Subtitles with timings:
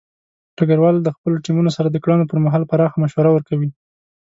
[0.57, 3.69] ډګروال د خپلو ټیمونو سره د کړنو پر مهال پراخه مشوره ورکوي.